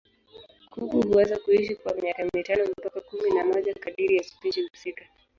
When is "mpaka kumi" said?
2.81-3.29